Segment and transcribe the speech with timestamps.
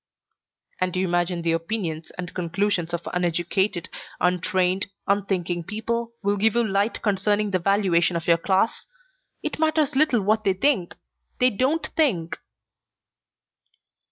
[0.79, 3.87] "And you imagine the opinions and conclusions of uneducated,
[4.19, 8.87] untrained, unthinking people will give you light concerning the valuation of your class?
[9.43, 10.95] It matters little what they think.
[11.39, 12.39] They don't think!"